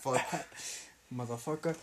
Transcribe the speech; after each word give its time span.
fuck. 0.00 0.18
Motherfucker. 1.10 1.76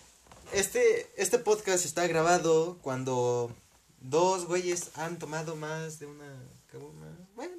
Este, 0.54 1.12
este 1.18 1.40
podcast 1.40 1.86
está 1.86 2.08
grabado 2.08 2.78
cuando 2.82 3.54
dos 4.00 4.46
güeyes 4.46 4.92
han 4.96 5.20
tomado 5.20 5.56
más 5.56 6.00
de 6.00 6.06
una. 6.06 6.44
Bueno, 7.36 7.56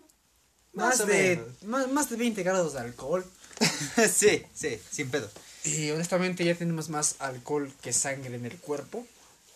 Más, 0.73 1.07
de, 1.07 1.45
más, 1.65 1.89
más 1.91 2.09
de 2.11 2.17
20 2.17 2.43
grados 2.43 2.75
de 2.75 2.81
alcohol. 2.81 3.25
sí, 4.13 4.45
sí, 4.55 4.81
sin 4.91 5.11
pedo. 5.11 5.29
Y 5.65 5.91
honestamente 5.91 6.45
ya 6.45 6.55
tenemos 6.55 6.89
más 6.89 7.17
alcohol 7.19 7.73
que 7.83 7.93
sangre 7.93 8.37
en 8.37 8.47
el 8.47 8.57
cuerpo. 8.59 9.07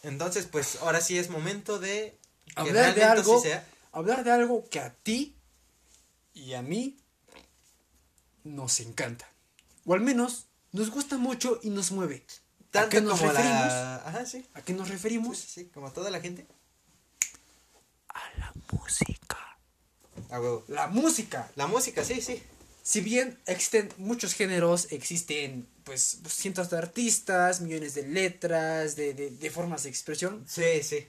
Entonces, 0.02 0.46
pues 0.46 0.76
ahora 0.82 1.00
sí 1.00 1.18
es 1.18 1.30
momento 1.30 1.78
de 1.78 2.18
Hablar 2.56 2.94
de 2.94 3.04
algo. 3.04 3.40
sí 3.40 3.48
sea. 3.48 3.66
Hablar 3.92 4.24
de 4.24 4.32
algo 4.32 4.68
que 4.68 4.80
a 4.80 4.92
ti 4.94 5.36
y 6.34 6.54
a 6.54 6.62
mí 6.62 6.98
nos 8.44 8.80
encanta. 8.80 9.30
O 9.86 9.94
al 9.94 10.00
menos 10.00 10.46
nos 10.72 10.90
gusta 10.90 11.18
mucho 11.18 11.58
y 11.62 11.70
nos 11.70 11.90
mueve. 11.92 12.24
¿A 12.26 12.72
Tanto 12.72 12.88
qué 12.90 13.00
nos 13.02 13.18
como 13.20 13.32
referimos? 13.32 13.66
la. 13.66 13.96
Ajá, 13.96 14.26
sí. 14.26 14.46
¿A 14.54 14.62
qué 14.62 14.72
nos 14.72 14.86
Sí, 14.88 14.92
referimos? 14.94 15.38
sí, 15.38 15.46
sí, 15.48 15.64
como 15.72 15.92
toda 15.92 16.10
la 16.10 16.20
gente. 16.20 16.46
A 18.08 18.20
la 18.38 18.52
música. 18.70 19.38
A 20.30 20.40
huevo. 20.40 20.64
La 20.68 20.86
música. 20.88 21.50
La 21.56 21.66
música, 21.66 22.04
sí, 22.04 22.20
sí. 22.20 22.42
Si 22.82 23.00
bien 23.00 23.38
existen 23.46 23.92
muchos 23.98 24.34
géneros, 24.34 24.88
existen 24.90 25.68
pues 25.84 26.18
cientos 26.26 26.70
de 26.70 26.78
artistas, 26.78 27.60
millones 27.60 27.94
de 27.94 28.06
letras, 28.08 28.96
de, 28.96 29.14
de, 29.14 29.30
de 29.30 29.50
formas 29.50 29.84
de 29.84 29.90
expresión. 29.90 30.44
Sí, 30.48 30.82
sí. 30.82 31.06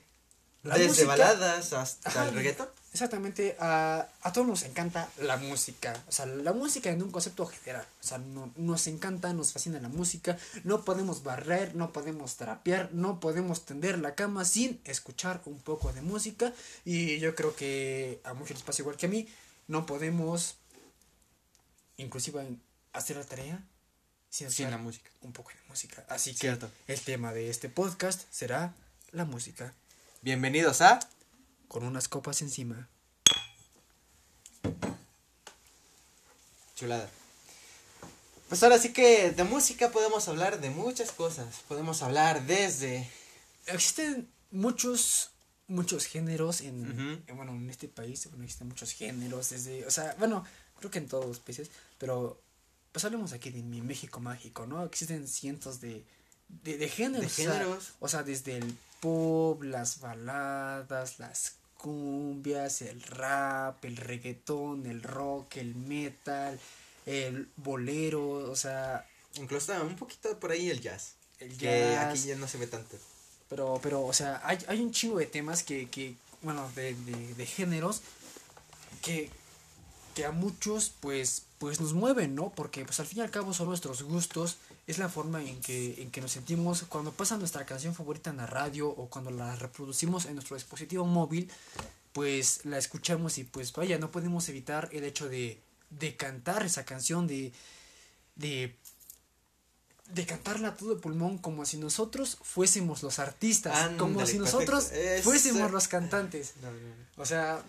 La 0.62 0.74
Desde 0.76 0.88
música- 0.88 1.08
baladas 1.08 1.72
hasta 1.72 2.08
Ajá. 2.10 2.28
el 2.28 2.34
reggaetón. 2.34 2.68
Exactamente, 2.94 3.56
a, 3.58 4.08
a 4.22 4.32
todos 4.32 4.46
nos 4.46 4.62
encanta 4.62 5.10
la 5.18 5.36
música, 5.36 6.00
o 6.06 6.12
sea, 6.12 6.26
la 6.26 6.52
música 6.52 6.90
en 6.90 7.02
un 7.02 7.10
concepto 7.10 7.44
general, 7.44 7.84
o 8.00 8.04
sea, 8.06 8.18
no- 8.18 8.52
nos 8.54 8.86
encanta, 8.86 9.32
nos 9.32 9.52
fascina 9.52 9.80
la 9.80 9.88
música, 9.88 10.38
no 10.62 10.84
podemos 10.84 11.24
barrer, 11.24 11.74
no 11.74 11.92
podemos 11.92 12.36
trapear, 12.36 12.90
no 12.92 13.18
podemos 13.18 13.64
tender 13.64 13.98
la 13.98 14.14
cama 14.14 14.44
sin 14.44 14.80
escuchar 14.84 15.42
un 15.46 15.58
poco 15.58 15.92
de 15.92 16.02
música 16.02 16.52
y 16.84 17.18
yo 17.18 17.34
creo 17.34 17.56
que 17.56 18.20
a 18.22 18.32
muchos 18.32 18.58
les 18.58 18.62
pasa 18.62 18.82
igual 18.82 18.96
que 18.96 19.06
a 19.06 19.08
mí, 19.08 19.26
no 19.66 19.86
podemos 19.86 20.54
inclusive 21.96 22.46
hacer 22.92 23.16
la 23.16 23.24
tarea 23.24 23.56
sin 24.30 24.46
Sin 24.52 24.66
escuchar 24.66 24.70
la 24.70 24.78
música. 24.78 25.10
un 25.22 25.32
poco 25.32 25.50
de 25.50 25.56
música, 25.68 26.04
así 26.08 26.30
que 26.30 26.38
Cierto. 26.38 26.70
el 26.86 27.00
tema 27.00 27.32
de 27.32 27.50
este 27.50 27.68
podcast 27.68 28.22
será 28.30 28.72
la 29.10 29.24
música, 29.24 29.74
Bienvenidos 30.22 30.80
a. 30.80 31.00
con 31.68 31.84
unas 31.84 32.08
copas 32.08 32.42
encima. 32.42 32.88
Chulada. 36.74 37.08
Pues 38.48 38.62
ahora 38.62 38.78
sí 38.78 38.92
que 38.92 39.30
de 39.30 39.44
música 39.44 39.90
podemos 39.90 40.28
hablar 40.28 40.60
de 40.60 40.70
muchas 40.70 41.12
cosas. 41.12 41.62
Podemos 41.68 42.02
hablar 42.02 42.46
desde. 42.46 43.08
existen 43.66 44.28
muchos 44.50 45.30
muchos 45.66 46.04
géneros 46.04 46.60
en, 46.60 47.24
en, 47.26 47.36
bueno 47.36 47.52
en 47.52 47.70
este 47.70 47.88
país 47.88 48.28
bueno 48.28 48.44
existen 48.44 48.68
muchos 48.68 48.92
géneros 48.92 49.48
desde 49.48 49.86
o 49.86 49.90
sea 49.90 50.14
bueno 50.18 50.44
creo 50.78 50.90
que 50.90 50.98
en 50.98 51.08
todos 51.08 51.24
los 51.24 51.40
países 51.40 51.70
pero 51.96 52.38
pues 52.92 53.02
hablemos 53.06 53.32
aquí 53.32 53.48
de 53.48 53.62
mi 53.62 53.80
México 53.80 54.20
mágico 54.20 54.66
no 54.66 54.84
existen 54.84 55.26
cientos 55.26 55.80
de 55.80 56.04
de, 56.48 56.76
de 56.76 56.88
géneros 56.88 57.36
De 57.36 57.48
o 57.48 57.50
sea, 57.50 57.78
o 58.00 58.08
sea 58.08 58.22
desde 58.22 58.58
el 58.58 58.76
pop 59.04 59.62
las 59.62 60.00
baladas 60.00 61.18
las 61.18 61.56
cumbias 61.76 62.80
el 62.82 63.02
rap 63.02 63.84
el 63.84 63.96
reggaetón 63.96 64.86
el 64.86 65.02
rock 65.02 65.58
el 65.58 65.74
metal 65.74 66.58
el 67.06 67.48
bolero 67.56 68.50
o 68.50 68.56
sea 68.56 69.06
Incluso 69.36 69.72
un 69.82 69.96
poquito 69.96 70.38
por 70.38 70.52
ahí 70.52 70.70
el 70.70 70.80
jazz. 70.80 71.14
el 71.40 71.56
Que 71.56 71.66
jazz 71.66 72.04
aquí 72.06 72.28
ya 72.28 72.36
no 72.36 72.46
se 72.46 72.58
ve 72.58 72.66
tanto. 72.66 72.96
Pero, 73.48 73.80
pero, 73.82 74.04
o 74.04 74.12
sea, 74.12 74.40
hay, 74.44 74.58
hay 74.68 74.80
un 74.80 74.92
chingo 74.92 75.18
de 75.18 75.26
temas 75.26 75.62
que, 75.62 75.88
que 75.88 76.14
bueno, 76.42 76.70
de, 76.74 76.94
de, 76.94 77.34
de 77.34 77.46
géneros 77.46 78.00
que, 79.02 79.30
que 80.14 80.24
a 80.24 80.30
muchos, 80.30 80.92
pues, 81.00 81.42
pues 81.58 81.80
nos 81.80 81.92
mueven, 81.92 82.34
¿no? 82.34 82.50
Porque, 82.50 82.84
pues, 82.84 83.00
al 83.00 83.06
fin 83.06 83.18
y 83.18 83.22
al 83.22 83.30
cabo 83.30 83.52
son 83.52 83.68
nuestros 83.68 84.02
gustos, 84.02 84.56
es 84.86 84.98
la 84.98 85.08
forma 85.08 85.42
en 85.42 85.60
que, 85.60 86.02
en 86.02 86.10
que 86.10 86.20
nos 86.20 86.32
sentimos 86.32 86.82
cuando 86.88 87.12
pasa 87.12 87.36
nuestra 87.36 87.64
canción 87.64 87.94
favorita 87.94 88.30
en 88.30 88.36
la 88.38 88.46
radio 88.46 88.88
o 88.88 89.08
cuando 89.08 89.30
la 89.30 89.56
reproducimos 89.56 90.26
en 90.26 90.34
nuestro 90.34 90.56
dispositivo 90.56 91.06
móvil, 91.06 91.50
pues, 92.12 92.64
la 92.64 92.78
escuchamos 92.78 93.38
y, 93.38 93.44
pues, 93.44 93.72
vaya, 93.72 93.98
no 93.98 94.10
podemos 94.10 94.48
evitar 94.48 94.88
el 94.92 95.04
hecho 95.04 95.28
de, 95.28 95.60
de 95.90 96.16
cantar 96.16 96.64
esa 96.64 96.84
canción, 96.84 97.26
de, 97.26 97.52
de 98.36 98.76
de 100.10 100.26
cantarla 100.26 100.68
a 100.68 100.76
todo 100.76 101.00
pulmón 101.00 101.38
como 101.38 101.64
si 101.64 101.78
nosotros 101.78 102.38
fuésemos 102.42 103.02
los 103.02 103.18
artistas, 103.18 103.90
como 103.98 104.24
si 104.26 104.38
nosotros 104.38 104.92
fuésemos 105.22 105.70
los 105.70 105.88
cantantes. 105.88 106.54
No, 106.60 106.70
no, 106.70 106.78
no. 106.78 107.22
O 107.22 107.24
sea, 107.24 107.62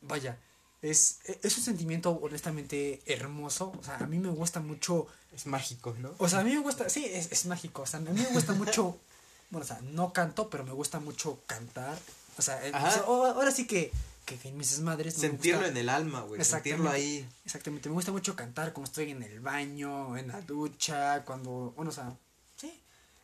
vaya, 0.00 0.38
es, 0.82 1.18
es 1.42 1.56
un 1.58 1.64
sentimiento 1.64 2.10
honestamente 2.22 3.00
hermoso. 3.06 3.72
O 3.78 3.82
sea, 3.82 3.96
a 3.96 4.06
mí 4.06 4.18
me 4.18 4.28
gusta 4.30 4.60
mucho. 4.60 5.06
Es 5.34 5.46
mágico, 5.46 5.94
¿no? 5.98 6.14
O 6.18 6.28
sea, 6.28 6.40
a 6.40 6.44
mí 6.44 6.50
me 6.52 6.58
gusta. 6.60 6.88
Sí, 6.90 7.04
es, 7.06 7.32
es 7.32 7.46
mágico. 7.46 7.82
O 7.82 7.86
sea, 7.86 7.98
a 8.00 8.02
mí 8.02 8.10
me 8.20 8.26
gusta 8.30 8.52
mucho. 8.52 8.98
Bueno, 9.52 9.66
o 9.66 9.68
sea, 9.68 9.80
no 9.82 10.14
canto, 10.14 10.48
pero 10.48 10.64
me 10.64 10.72
gusta 10.72 10.98
mucho 10.98 11.42
cantar. 11.46 11.98
O 12.38 12.40
sea, 12.40 12.58
o 13.06 13.26
ahora 13.26 13.50
sí 13.50 13.66
que, 13.66 13.92
que, 14.24 14.50
mis 14.52 14.80
madres. 14.80 15.12
Sentirlo 15.12 15.66
en 15.66 15.76
el 15.76 15.90
alma, 15.90 16.22
güey. 16.22 16.42
Sentirlo 16.42 16.88
ahí. 16.88 17.28
Exactamente, 17.44 17.90
me 17.90 17.94
gusta 17.94 18.12
mucho 18.12 18.34
cantar 18.34 18.72
cuando 18.72 18.88
estoy 18.88 19.10
en 19.10 19.22
el 19.22 19.40
baño, 19.40 20.16
en 20.16 20.28
la 20.28 20.40
ducha, 20.40 21.22
cuando, 21.26 21.74
bueno, 21.76 21.90
o 21.90 21.92
sea, 21.92 22.16
sí, 22.56 22.72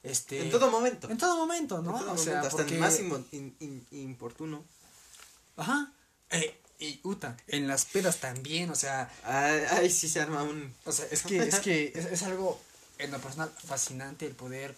este... 0.03 0.43
En 0.43 0.51
todo 0.51 0.71
momento. 0.71 1.09
En 1.09 1.17
todo 1.17 1.35
momento, 1.39 1.81
¿no? 1.81 1.97
En 1.97 2.05
todo 2.05 2.13
o 2.13 2.19
sea, 2.19 2.41
hasta 2.43 2.59
porque, 2.59 2.75
en 2.75 2.81
más 2.81 3.01
in- 3.01 3.27
in- 3.33 3.57
in- 3.61 3.87
importuno. 3.93 4.63
Ajá, 5.57 5.91
eh, 6.29 6.61
y 6.79 7.01
Uta, 7.03 7.37
en 7.47 7.67
las 7.67 7.85
pedas 7.85 8.19
también, 8.19 8.71
o 8.71 8.75
sea, 8.75 9.11
Ay, 9.25 9.63
ay, 9.71 9.91
sí 9.91 10.09
se 10.09 10.21
arma 10.21 10.43
un. 10.43 10.73
o 10.85 10.93
sea, 10.93 11.07
es 11.11 11.23
que, 11.23 11.39
es 11.39 11.59
que 11.61 11.93
es, 11.95 12.07
es 12.07 12.23
algo, 12.23 12.61
en 12.99 13.11
lo 13.11 13.19
personal, 13.19 13.51
fascinante 13.65 14.27
el 14.27 14.35
poder 14.35 14.75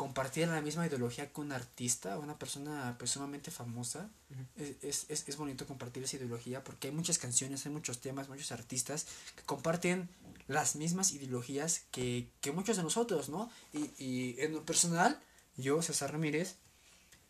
compartir 0.00 0.48
la 0.48 0.62
misma 0.62 0.86
ideología 0.86 1.30
con 1.30 1.46
un 1.46 1.52
artista, 1.52 2.18
una 2.18 2.38
persona, 2.38 2.96
pues, 2.98 3.10
sumamente 3.10 3.50
famosa, 3.50 4.08
es, 4.56 4.76
es, 4.82 5.06
es, 5.10 5.28
es 5.28 5.36
bonito 5.36 5.66
compartir 5.66 6.02
esa 6.02 6.16
ideología 6.16 6.64
porque 6.64 6.88
hay 6.88 6.94
muchas 6.94 7.18
canciones, 7.18 7.66
hay 7.66 7.72
muchos 7.72 8.00
temas, 8.00 8.30
muchos 8.30 8.50
artistas 8.50 9.06
que 9.36 9.42
comparten 9.42 10.08
las 10.48 10.74
mismas 10.74 11.12
ideologías 11.12 11.82
que, 11.90 12.28
que 12.40 12.50
muchos 12.50 12.78
de 12.78 12.82
nosotros, 12.82 13.28
¿no? 13.28 13.50
Y, 13.74 13.90
y 14.02 14.36
en 14.38 14.52
lo 14.54 14.64
personal, 14.64 15.20
yo, 15.58 15.82
César 15.82 16.12
Ramírez, 16.12 16.54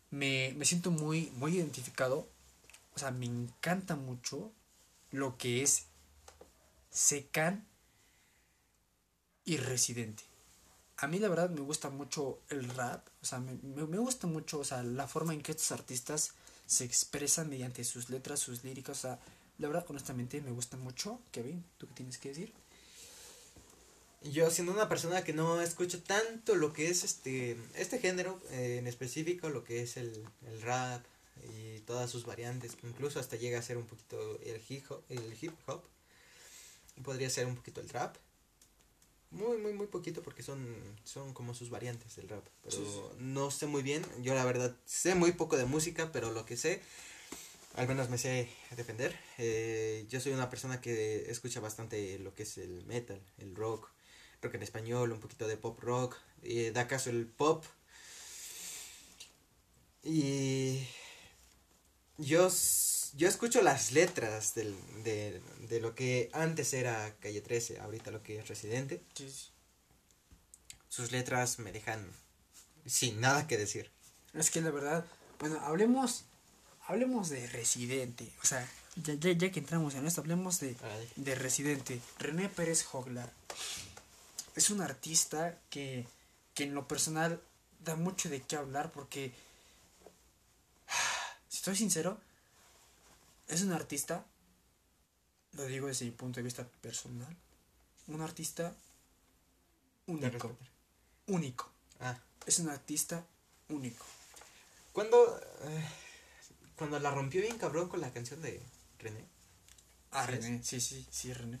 me, 0.09 0.53
me 0.55 0.63
siento 0.63 0.91
muy, 0.91 1.29
muy 1.35 1.57
identificado, 1.57 2.27
o 2.95 2.99
sea, 2.99 3.11
me 3.11 3.25
encanta 3.25 3.95
mucho 3.95 4.51
lo 5.11 5.37
que 5.37 5.63
es 5.63 5.85
Secan 6.89 7.65
y 9.45 9.57
Residente. 9.57 10.23
A 10.97 11.07
mí 11.07 11.19
la 11.19 11.29
verdad 11.29 11.49
me 11.49 11.61
gusta 11.61 11.89
mucho 11.89 12.39
el 12.49 12.69
rap, 12.69 13.07
o 13.21 13.25
sea, 13.25 13.39
me, 13.39 13.53
me, 13.63 13.97
gusta 13.97 14.27
mucho, 14.27 14.59
o 14.59 14.63
sea, 14.63 14.83
la 14.83 15.07
forma 15.07 15.33
en 15.33 15.41
que 15.41 15.51
estos 15.51 15.71
artistas 15.71 16.33
se 16.67 16.83
expresan 16.83 17.49
mediante 17.49 17.83
sus 17.83 18.09
letras, 18.09 18.39
sus 18.39 18.63
líricas, 18.63 18.99
o 18.99 19.01
sea, 19.01 19.19
la 19.57 19.67
verdad, 19.67 19.85
honestamente, 19.89 20.41
me 20.41 20.51
gusta 20.51 20.77
mucho. 20.77 21.19
Kevin, 21.31 21.63
¿tú 21.77 21.87
qué 21.87 21.93
tienes 21.93 22.17
que 22.17 22.29
decir? 22.29 22.53
Yo 24.23 24.49
siendo 24.51 24.71
una 24.71 24.87
persona 24.87 25.23
que 25.23 25.33
no 25.33 25.61
escucha 25.61 25.97
tanto 26.03 26.55
lo 26.55 26.73
que 26.73 26.89
es 26.89 27.03
este 27.03 27.57
este 27.75 27.97
género 27.97 28.39
eh, 28.51 28.77
en 28.77 28.85
específico, 28.85 29.49
lo 29.49 29.63
que 29.63 29.81
es 29.81 29.97
el, 29.97 30.23
el 30.47 30.61
rap 30.61 31.03
y 31.43 31.79
todas 31.81 32.09
sus 32.09 32.25
variantes, 32.25 32.75
que 32.75 32.87
incluso 32.87 33.19
hasta 33.19 33.35
llega 33.35 33.59
a 33.59 33.61
ser 33.63 33.77
un 33.77 33.85
poquito 33.85 34.39
el 34.41 34.61
hip 34.67 34.85
hop, 34.89 35.03
el 35.09 35.37
hip 35.41 35.53
hop 35.67 35.83
podría 37.03 37.29
ser 37.29 37.45
un 37.47 37.55
poquito 37.55 37.81
el 37.81 37.87
trap. 37.87 38.15
Muy, 39.31 39.57
muy, 39.57 39.71
muy 39.73 39.87
poquito 39.87 40.21
porque 40.21 40.43
son, 40.43 40.75
son 41.05 41.33
como 41.33 41.53
sus 41.53 41.69
variantes 41.69 42.15
del 42.17 42.27
rap. 42.27 42.45
Pero 42.63 42.75
Sí, 42.75 42.83
sí. 42.85 43.01
no 43.19 43.49
sé 43.49 43.65
muy 43.65 43.81
bien. 43.81 44.05
Yo 44.21 44.35
la 44.35 44.43
verdad 44.43 44.75
sé 44.85 45.15
muy 45.15 45.31
poco 45.31 45.55
de 45.57 45.65
música, 45.65 46.11
pero 46.11 46.31
lo 46.31 46.45
que 46.45 46.57
sé, 46.57 46.81
al 47.75 47.87
menos 47.87 48.09
me 48.09 48.17
sé 48.17 48.49
defender. 48.75 49.17
Eh, 49.37 50.05
yo 50.09 50.19
soy 50.19 50.33
una 50.33 50.49
persona 50.49 50.81
que 50.81 51.31
escucha 51.31 51.61
bastante 51.61 52.19
lo 52.19 52.33
que 52.33 52.43
es 52.43 52.57
el 52.57 52.85
metal, 52.85 53.21
el 53.37 53.55
rock, 53.55 53.89
rock 54.41 54.55
en 54.55 54.63
español, 54.63 55.13
un 55.13 55.21
poquito 55.21 55.47
de 55.47 55.55
pop 55.57 55.79
rock. 55.79 56.17
eh, 56.43 56.71
da 56.73 56.87
caso 56.87 57.09
el 57.09 57.25
pop. 57.25 57.63
Y 60.03 60.87
yo, 62.21 62.49
yo 63.15 63.27
escucho 63.27 63.61
las 63.61 63.91
letras 63.91 64.53
del, 64.55 64.75
de, 65.03 65.41
de 65.67 65.79
lo 65.79 65.95
que 65.95 66.29
antes 66.33 66.73
era 66.73 67.15
Calle 67.19 67.41
13, 67.41 67.79
ahorita 67.79 68.11
lo 68.11 68.23
que 68.23 68.39
es 68.39 68.47
Residente. 68.47 69.01
Sus 70.89 71.11
letras 71.11 71.59
me 71.59 71.71
dejan 71.71 72.05
sin 72.85 73.19
nada 73.21 73.47
que 73.47 73.57
decir. 73.57 73.91
Es 74.33 74.49
que 74.51 74.61
la 74.61 74.71
verdad, 74.71 75.05
bueno, 75.39 75.59
hablemos, 75.61 76.23
hablemos 76.87 77.29
de 77.29 77.47
Residente, 77.47 78.31
o 78.41 78.45
sea, 78.45 78.67
ya, 78.95 79.13
ya, 79.15 79.31
ya 79.31 79.51
que 79.51 79.59
entramos 79.59 79.95
en 79.95 80.05
esto, 80.05 80.21
hablemos 80.21 80.59
de, 80.59 80.75
Ay. 80.83 81.09
de 81.15 81.35
Residente, 81.35 82.01
René 82.19 82.49
Pérez 82.49 82.83
Joglar. 82.83 83.31
es 84.55 84.69
un 84.69 84.81
artista 84.81 85.57
que, 85.69 86.05
que 86.53 86.63
en 86.63 86.73
lo 86.73 86.87
personal 86.87 87.41
da 87.83 87.95
mucho 87.95 88.29
de 88.29 88.41
qué 88.41 88.55
hablar 88.55 88.91
porque, 88.91 89.31
estoy 91.61 91.75
sincero, 91.75 92.19
es 93.47 93.61
un 93.61 93.71
artista, 93.71 94.25
lo 95.53 95.65
digo 95.65 95.85
desde 95.89 96.05
mi 96.05 96.11
punto 96.11 96.39
de 96.39 96.43
vista 96.43 96.65
personal, 96.81 97.35
un 98.07 98.19
artista 98.21 98.73
único. 100.07 100.57
Único. 101.27 101.69
Ah. 101.99 102.17
Es 102.47 102.57
un 102.57 102.69
artista 102.69 103.23
único. 103.69 104.03
Cuando, 104.91 105.39
eh, 105.65 105.85
cuando 106.75 106.99
la 106.99 107.11
rompió 107.11 107.41
bien 107.43 107.59
cabrón 107.59 107.89
con 107.89 108.01
la 108.01 108.11
canción 108.11 108.41
de 108.41 108.59
René. 108.97 109.23
Ah, 110.09 110.25
¿Sí 110.25 110.33
es? 110.33 110.43
René, 110.43 110.63
sí, 110.63 110.81
sí, 110.81 111.07
sí, 111.11 111.31
René. 111.31 111.59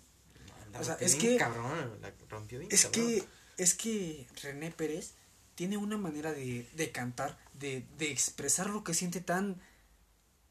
La 0.73 0.79
O 0.79 0.83
sea, 0.83 0.93
rompió 0.95 1.05
es 1.07 1.15
que- 1.15 1.37
Cabrón, 1.37 1.99
la 2.01 2.11
rompió 2.27 2.57
bien 2.57 2.71
Es 2.71 2.85
cabrón. 2.85 3.05
que, 3.05 3.23
es 3.57 3.75
que 3.75 4.27
René 4.41 4.71
Pérez 4.71 5.11
tiene 5.53 5.77
una 5.77 5.97
manera 5.97 6.31
de, 6.31 6.67
de 6.73 6.91
cantar, 6.91 7.37
de, 7.53 7.85
de 7.99 8.11
expresar 8.11 8.71
lo 8.71 8.83
que 8.83 8.95
siente 8.95 9.21
tan, 9.21 9.61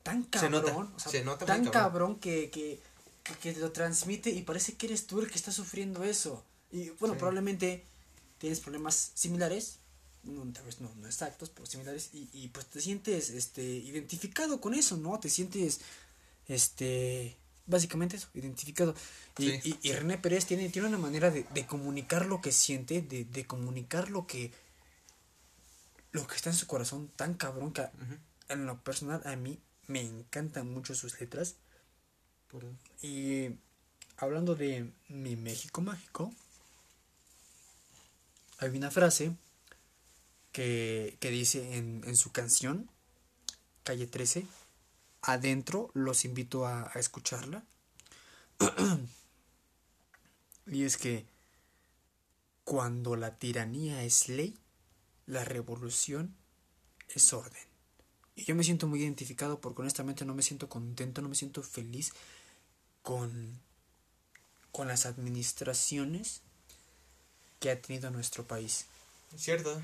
tan 0.02 0.26
Se 0.32 0.49
nota, 0.50 0.69
cabrón, 0.69 0.93
o 0.97 0.99
sea, 0.99 1.12
se 1.12 1.25
nota 1.25 1.44
muy 1.44 1.47
tan 1.47 1.64
cabrón. 1.64 1.73
cabrón, 1.73 2.20
que, 2.20 2.50
que, 2.50 2.81
que, 3.23 3.35
que 3.35 3.61
lo 3.61 3.70
transmite 3.73 4.31
y 4.31 4.43
parece 4.43 4.75
que 4.76 4.87
eres 4.87 5.06
tú 5.06 5.20
el 5.20 5.29
que 5.31 5.37
está 5.37 5.52
sufriendo 5.52 6.05
eso. 6.05 6.44
Y 6.73 6.91
bueno, 6.91 7.14
Sí. 7.14 7.19
probablemente 7.19 7.85
tienes 8.38 8.61
problemas 8.61 9.12
similares, 9.14 9.79
no, 10.23 10.50
tal 10.52 10.64
vez 10.64 10.81
no, 10.81 10.91
no 10.97 11.06
exactos, 11.06 11.50
pero 11.50 11.67
similares, 11.67 12.11
y, 12.12 12.29
y 12.32 12.49
pues 12.49 12.67
te 12.67 12.81
sientes 12.81 13.31
este, 13.31 13.62
identificado 13.62 14.61
con 14.61 14.75
eso, 14.75 14.97
¿no? 14.97 15.19
Te 15.20 15.29
sientes, 15.29 15.81
este, 16.49 17.37
básicamente 17.67 18.17
eso, 18.17 18.29
identificado. 18.35 18.94
Y, 19.38 19.50
Sí, 19.61 19.79
y, 19.82 19.88
y 19.88 19.93
René 19.93 20.19
Pérez 20.19 20.47
tiene, 20.47 20.69
tiene 20.69 20.88
una 20.88 20.99
manera 20.99 21.31
de, 21.31 21.44
de 21.55 21.67
comunicar 21.67 22.26
lo 22.26 22.41
que 22.41 22.52
siente, 22.52 23.02
de, 23.02 23.25
de 23.25 23.47
comunicar 23.47 24.11
lo 24.11 24.26
que, 24.26 24.52
lo 26.12 26.26
que 26.26 26.37
está 26.37 26.50
en 26.50 26.56
su 26.56 26.67
corazón 26.67 27.08
tan 27.17 27.35
cabrón 27.35 27.73
que 27.73 27.87
en 28.49 28.67
lo 28.67 28.79
personal 28.82 29.23
a 29.25 29.37
mí 29.37 29.58
me 29.86 30.02
encantan 30.02 30.72
mucho 30.72 30.94
sus 30.94 31.20
letras. 31.20 31.56
Por- 32.48 32.64
Y 33.02 33.56
hablando 34.16 34.54
de 34.54 34.92
mi 35.08 35.36
México 35.36 35.80
mágico, 35.80 36.32
hay 38.58 38.70
una 38.76 38.90
frase 38.90 39.32
que, 40.52 41.16
que 41.20 41.30
dice 41.30 41.76
en, 41.76 42.02
en 42.04 42.16
su 42.16 42.32
canción, 42.32 42.90
Calle 43.84 44.06
13, 44.06 44.46
adentro, 45.22 45.90
los 45.94 46.24
invito 46.24 46.66
a, 46.66 46.90
a 46.94 46.98
escucharla. 46.98 47.64
y 50.66 50.84
es 50.84 50.96
que 50.96 51.26
cuando 52.64 53.16
la 53.16 53.38
tiranía 53.38 54.02
es 54.04 54.28
ley, 54.28 54.56
la 55.26 55.44
revolución 55.44 56.34
es 57.08 57.32
orden. 57.32 57.69
Y 58.40 58.44
yo 58.44 58.54
me 58.54 58.64
siento 58.64 58.87
muy 58.87 59.02
identificado 59.02 59.60
porque 59.60 59.82
honestamente 59.82 60.25
no 60.25 60.34
me 60.34 60.42
siento 60.42 60.69
contento, 60.70 61.20
no 61.20 61.28
me 61.28 61.34
siento 61.34 61.62
feliz 61.62 62.12
con, 63.02 63.60
con 64.72 64.88
las 64.88 65.04
administraciones 65.04 66.40
que 67.58 67.70
ha 67.70 67.81
tenido 67.82 68.10
nuestro 68.10 68.46
país. 68.46 68.87
Cierto. 69.37 69.81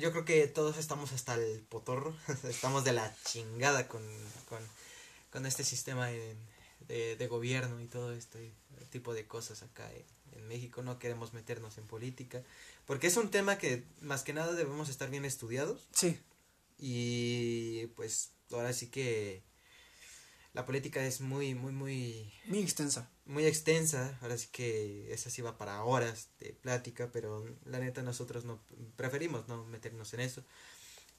Yo 0.00 0.10
creo 0.10 0.24
que 0.24 0.46
todos 0.48 0.76
estamos 0.78 1.12
hasta 1.12 1.34
el 1.36 1.60
potorro. 1.60 2.16
estamos 2.48 2.82
de 2.84 2.92
la 2.94 3.14
chingada 3.24 3.86
con, 3.86 4.02
con, 4.48 4.58
con 5.30 5.46
este 5.46 5.62
sistema 5.62 6.10
en- 6.10 6.38
de, 6.88 7.16
de 7.16 7.26
gobierno 7.28 7.80
y 7.80 7.86
todo 7.86 8.12
este 8.12 8.52
tipo 8.90 9.14
de 9.14 9.26
cosas 9.26 9.62
acá 9.62 9.88
en 10.32 10.48
México. 10.48 10.82
No 10.82 10.98
queremos 10.98 11.32
meternos 11.32 11.78
en 11.78 11.86
política. 11.86 12.42
Porque 12.86 13.06
es 13.06 13.16
un 13.16 13.30
tema 13.30 13.56
que 13.56 13.84
más 14.00 14.22
que 14.24 14.32
nada 14.32 14.52
debemos 14.52 14.88
estar 14.88 15.08
bien 15.10 15.24
estudiados. 15.24 15.86
Sí, 15.92 16.18
Y 16.78 17.86
pues 17.96 18.32
ahora 18.50 18.72
sí 18.72 18.88
que 18.88 19.42
la 20.54 20.64
política 20.64 21.04
es 21.04 21.20
muy, 21.20 21.54
muy, 21.54 21.72
muy 21.72 22.32
muy 22.46 22.60
extensa. 22.60 23.10
muy 23.26 23.44
extensa, 23.44 24.16
ahora 24.22 24.38
sí 24.38 24.48
que 24.52 25.12
esa 25.12 25.28
sí 25.28 25.42
va 25.42 25.58
para 25.58 25.82
horas 25.82 26.28
de 26.38 26.52
plática, 26.52 27.10
pero 27.12 27.44
la 27.64 27.80
neta 27.80 28.02
nosotros 28.02 28.44
no 28.44 28.60
preferimos 28.96 29.48
no 29.48 29.64
meternos 29.64 30.14
en 30.14 30.20
eso. 30.20 30.44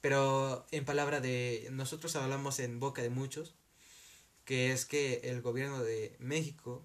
Pero 0.00 0.66
en 0.70 0.84
palabra 0.84 1.20
de 1.20 1.68
nosotros 1.70 2.16
hablamos 2.16 2.60
en 2.60 2.80
boca 2.80 3.02
de 3.02 3.10
muchos, 3.10 3.54
que 4.46 4.72
es 4.72 4.86
que 4.86 5.20
el 5.24 5.42
gobierno 5.42 5.82
de 5.82 6.16
México 6.18 6.82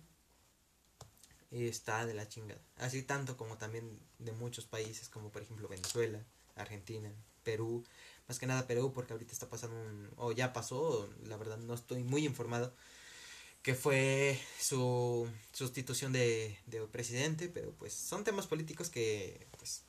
está 1.51 2.06
de 2.06 2.13
la 2.13 2.27
chingada, 2.27 2.62
así 2.77 3.03
tanto 3.03 3.38
como 3.38 3.57
también 3.57 4.00
de 4.19 4.31
muchos 4.31 4.65
países 4.65 5.09
como 5.09 5.31
por 5.31 5.41
ejemplo 5.41 5.67
Venezuela, 5.67 6.25
Argentina, 6.56 7.13
Perú, 7.44 7.85
más 8.31 8.39
que 8.39 8.47
nada 8.47 8.65
Perú 8.65 8.93
porque 8.93 9.11
ahorita 9.11 9.33
está 9.33 9.49
pasando 9.49 9.75
un 9.75 10.09
o 10.15 10.31
ya 10.31 10.53
pasó, 10.53 11.09
la 11.27 11.35
verdad 11.35 11.57
no 11.57 11.73
estoy 11.73 12.01
muy 12.01 12.25
informado 12.25 12.73
que 13.61 13.75
fue 13.75 14.39
su 14.57 15.29
sustitución 15.51 16.13
de, 16.13 16.57
de 16.65 16.79
presidente, 16.87 17.49
pero 17.49 17.71
pues 17.71 17.93
son 17.93 18.23
temas 18.23 18.47
políticos 18.47 18.89
que 18.89 19.45
pues 19.57 19.81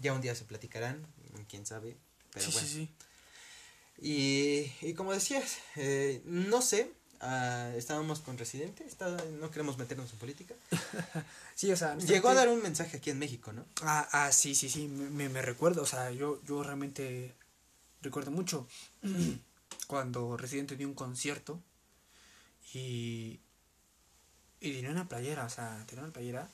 ya 0.00 0.12
un 0.12 0.20
día 0.20 0.34
se 0.36 0.44
platicarán, 0.44 1.04
quién 1.48 1.66
sabe, 1.66 1.96
pero 2.32 2.46
sí, 2.46 2.52
bueno. 2.52 2.68
sí, 2.68 2.74
sí. 2.74 2.88
Y, 4.02 4.86
y 4.86 4.94
como 4.94 5.12
decías, 5.12 5.58
eh, 5.74 6.22
no 6.24 6.62
sé, 6.62 6.90
ah, 7.20 7.70
estábamos 7.76 8.20
con 8.20 8.38
Residente, 8.38 8.84
está, 8.84 9.14
no 9.40 9.50
queremos 9.50 9.76
meternos 9.76 10.12
en 10.12 10.18
política. 10.18 10.54
Sí, 11.54 11.70
o 11.70 11.76
sea, 11.76 11.94
Llegó 11.98 12.30
a 12.30 12.34
dar 12.34 12.48
un 12.48 12.62
mensaje 12.62 12.96
aquí 12.96 13.10
en 13.10 13.18
México, 13.18 13.52
¿no? 13.52 13.66
Ah, 13.82 14.08
ah, 14.12 14.32
sí, 14.32 14.54
sí, 14.54 14.70
sí, 14.70 14.88
me 14.88 15.42
recuerdo, 15.42 15.82
o 15.82 15.86
sea, 15.86 16.10
yo, 16.10 16.40
yo 16.46 16.62
realmente 16.62 17.34
recuerdo 18.02 18.30
mucho 18.30 18.66
cuando 19.86 20.36
Residente 20.36 20.76
dio 20.76 20.88
un 20.88 20.94
concierto 20.94 21.60
y, 22.72 23.40
y 24.60 24.72
tenía 24.72 24.90
una 24.90 25.08
playera, 25.08 25.44
o 25.44 25.50
sea, 25.50 25.84
tenía 25.86 26.04
una 26.04 26.12
playera, 26.12 26.50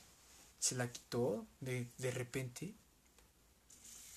se 0.59 0.75
la 0.75 0.91
quitó 0.91 1.45
de, 1.59 1.87
de 1.97 2.11
repente 2.11 2.73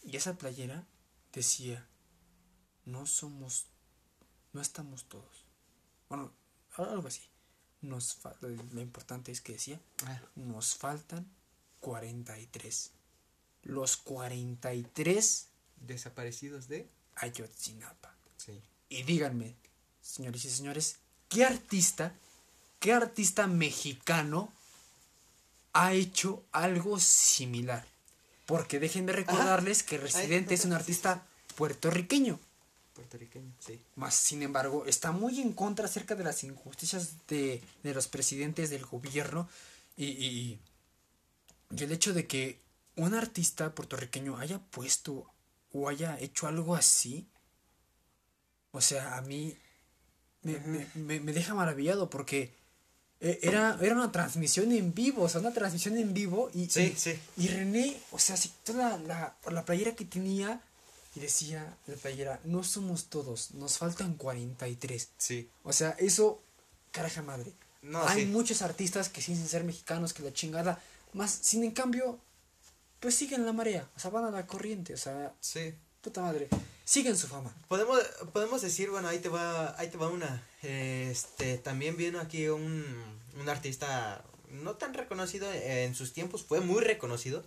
y 0.03 0.17
esa 0.17 0.37
playera 0.39 0.87
decía, 1.33 1.87
no 2.87 3.07
somos, 3.07 3.67
no 4.53 4.61
estamos 4.61 5.05
todos. 5.05 5.45
Bueno, 6.09 6.33
algo 6.77 7.09
así. 7.09 7.23
Nos 7.83 8.19
lo, 8.41 8.49
lo 8.49 8.81
importante 8.81 9.33
es 9.33 9.41
que 9.41 9.55
decía, 9.55 9.81
nos 10.35 10.75
faltan 10.75 11.27
43. 11.81 12.93
Los 13.63 13.97
43 13.97 15.47
Desaparecidos 15.81 16.69
de... 16.69 16.91
Ayotzinapa. 17.17 18.15
Sí. 18.37 18.61
Y 18.89 19.03
díganme, 19.03 19.55
señores 20.01 20.45
y 20.45 20.51
señores, 20.51 20.97
¿qué 21.29 21.45
artista, 21.45 22.15
qué 22.79 22.93
artista 22.93 23.47
mexicano 23.47 24.53
ha 25.73 25.93
hecho 25.93 26.45
algo 26.53 26.99
similar? 26.99 27.87
Porque 28.47 28.81
dejen 28.81 29.07
de 29.07 29.13
recordarles 29.13 29.83
que 29.83 29.99
Residente 29.99 30.55
es 30.55 30.65
un 30.65 30.73
artista 30.73 31.25
puertorriqueño. 31.55 32.41
Puertorriqueño, 32.95 33.53
sí. 33.61 33.81
Más 33.95 34.15
sin 34.15 34.43
embargo, 34.43 34.85
está 34.87 35.13
muy 35.13 35.41
en 35.41 35.53
contra 35.53 35.85
acerca 35.85 36.17
de 36.17 36.25
las 36.25 36.43
injusticias 36.43 37.27
de, 37.29 37.63
de 37.83 37.95
los 37.95 38.09
presidentes 38.09 38.71
del 38.71 38.85
gobierno 38.85 39.49
y, 39.97 40.07
y, 40.07 40.59
y 41.71 41.85
el 41.85 41.93
hecho 41.93 42.13
de 42.13 42.27
que 42.27 42.59
un 42.97 43.15
artista 43.15 43.73
puertorriqueño 43.75 44.37
haya 44.39 44.59
puesto 44.59 45.31
o 45.73 45.89
haya 45.89 46.19
hecho 46.21 46.47
algo 46.47 46.75
así, 46.75 47.27
o 48.73 48.81
sea, 48.81 49.17
a 49.17 49.21
mí 49.23 49.57
me, 50.43 50.59
me- 50.61 50.87
me- 50.95 51.21
me 51.21 51.33
deja 51.33 51.55
maravillado 51.55 52.09
porque 52.09 52.53
eh, 53.21 53.39
era, 53.43 53.79
era 53.83 53.95
una 53.95 54.11
transmisión 54.13 54.73
en 54.73 54.95
vivo, 54.95 55.23
o 55.25 55.29
sea, 55.29 55.41
una 55.41 55.53
transmisión 55.53 55.97
en 55.99 56.15
vivo 56.15 56.51
y, 56.55 56.69
Sí, 56.71 56.93
y- 56.95 56.97
sí. 56.99 57.19
y 57.37 57.49
René, 57.49 58.01
o 58.13 58.19
sea, 58.19 58.37
se 58.37 58.49
quitó 58.49 58.73
la, 58.75 58.97
la, 58.99 59.37
la 59.51 59.65
playera 59.65 59.95
que 59.95 60.05
tenía 60.05 60.61
y 61.15 61.21
decía 61.21 61.77
la 61.87 61.97
playera, 61.97 62.41
no 62.45 62.63
somos 62.63 63.07
todos, 63.07 63.51
nos 63.53 63.79
faltan 63.79 64.15
43. 64.15 65.09
Sí. 65.19 65.49
O 65.65 65.73
sea, 65.73 65.91
eso, 65.99 66.41
caraja 66.93 67.21
madre. 67.23 67.53
No, 67.83 68.03
Hay 68.07 68.21
sí. 68.23 68.27
muchos 68.27 68.63
artistas 68.63 69.09
que 69.09 69.21
sin 69.21 69.37
ser 69.47 69.65
mexicanos, 69.65 70.13
que 70.13 70.23
la 70.23 70.33
chingada, 70.33 70.81
más, 71.13 71.31
sin 71.31 71.65
en 71.65 71.73
cambio, 71.73 72.19
pues 73.01 73.15
siguen 73.15 73.47
la 73.47 73.53
marea, 73.53 73.89
o 73.97 73.99
sea, 74.01 74.11
van 74.11 74.25
a 74.25 74.31
la 74.31 74.47
corriente, 74.47 74.95
o 74.95 74.97
sea, 74.99 75.35
Sí. 75.41 75.75
puta 76.01 76.21
madre, 76.23 76.49
siguen 76.85 77.17
su 77.17 77.27
fama. 77.27 77.55
Podemos, 77.69 77.99
podemos 78.33 78.63
decir, 78.63 78.91
bueno, 78.91 79.09
ahí 79.09 79.19
te 79.19 79.29
va, 79.29 79.79
ahí 79.79 79.89
te 79.89 79.97
va 79.99 80.09
una. 80.09 80.47
Este, 80.63 81.59
también 81.59 81.97
vino 81.97 82.21
aquí 82.21 82.49
un, 82.49 82.85
un 83.39 83.49
artista 83.49 84.23
no 84.51 84.75
tan 84.77 84.95
reconocido 84.95 85.51
en 85.53 85.95
sus 85.95 86.13
tiempos, 86.13 86.43
fue 86.45 86.61
muy 86.61 86.83
reconocido. 86.83 87.45